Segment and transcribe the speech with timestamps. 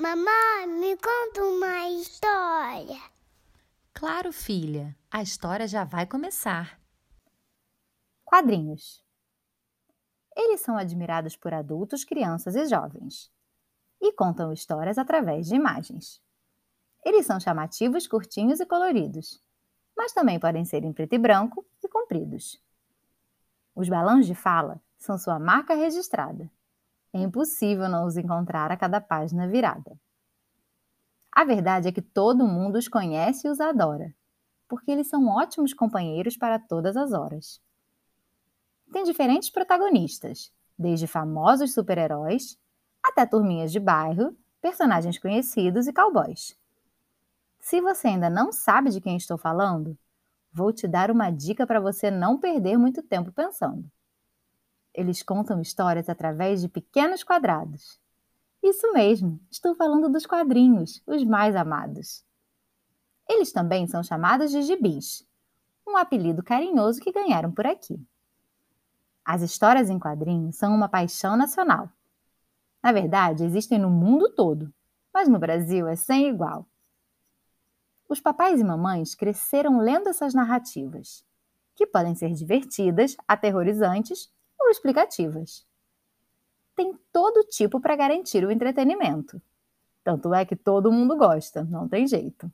[0.00, 2.98] Mamãe, me conta uma história.
[3.92, 6.80] Claro, filha, a história já vai começar.
[8.24, 9.04] Quadrinhos.
[10.34, 13.30] Eles são admirados por adultos, crianças e jovens
[14.00, 16.22] e contam histórias através de imagens.
[17.04, 19.38] Eles são chamativos, curtinhos e coloridos,
[19.94, 22.58] mas também podem ser em preto e branco e compridos.
[23.74, 26.50] Os balões de fala são sua marca registrada
[27.12, 29.98] é impossível não os encontrar a cada página virada.
[31.32, 34.14] A verdade é que todo mundo os conhece e os adora,
[34.68, 37.60] porque eles são ótimos companheiros para todas as horas.
[38.92, 42.58] Tem diferentes protagonistas, desde famosos super-heróis
[43.02, 46.56] até turminhas de bairro, personagens conhecidos e cowboys.
[47.60, 49.96] Se você ainda não sabe de quem estou falando,
[50.52, 53.90] vou te dar uma dica para você não perder muito tempo pensando.
[55.00, 57.98] Eles contam histórias através de pequenos quadrados.
[58.62, 62.22] Isso mesmo, estou falando dos quadrinhos, os mais amados.
[63.26, 65.26] Eles também são chamados de gibis,
[65.88, 67.98] um apelido carinhoso que ganharam por aqui.
[69.24, 71.90] As histórias em quadrinhos são uma paixão nacional.
[72.82, 74.70] Na verdade, existem no mundo todo,
[75.14, 76.68] mas no Brasil é sem igual.
[78.06, 81.24] Os papais e mamães cresceram lendo essas narrativas,
[81.74, 84.30] que podem ser divertidas, aterrorizantes
[84.70, 85.66] explicativas.
[86.74, 89.40] Tem todo tipo para garantir o entretenimento.
[90.02, 92.50] Tanto é que todo mundo gosta, não tem jeito.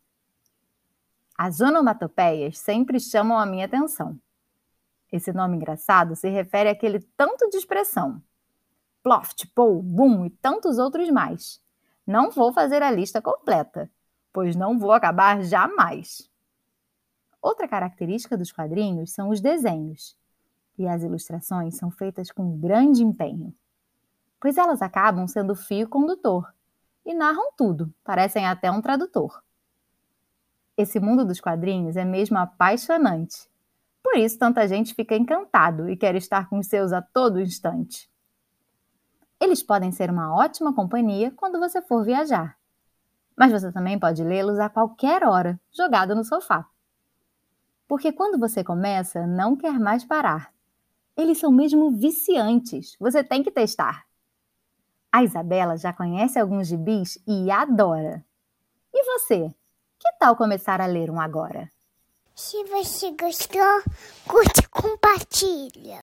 [1.36, 4.18] As onomatopeias sempre chamam a minha atenção.
[5.12, 8.20] Esse nome engraçado se refere àquele tanto de expressão.
[9.02, 11.62] Ploft, pou, bum e tantos outros mais.
[12.06, 13.90] Não vou fazer a lista completa,
[14.32, 16.28] pois não vou acabar jamais.
[17.40, 20.16] Outra característica dos quadrinhos são os desenhos,
[20.78, 23.54] e as ilustrações são feitas com grande empenho,
[24.40, 26.52] pois elas acabam sendo fio condutor
[27.04, 29.42] e narram tudo, parecem até um tradutor.
[30.76, 33.48] Esse mundo dos quadrinhos é mesmo apaixonante.
[34.02, 38.10] Por isso tanta gente fica encantado e quer estar com os seus a todo instante.
[39.40, 42.58] Eles podem ser uma ótima companhia quando você for viajar,
[43.36, 46.66] mas você também pode lê-los a qualquer hora, jogado no sofá.
[47.86, 50.52] Porque quando você começa, não quer mais parar.
[51.16, 52.96] Eles são mesmo viciantes.
[53.00, 54.04] Você tem que testar.
[55.10, 58.24] A Isabela já conhece alguns gibis e adora.
[58.92, 59.48] E você?
[59.98, 61.70] Que tal começar a ler um agora?
[62.34, 63.82] Se você gostou,
[64.28, 65.94] curte e compartilha.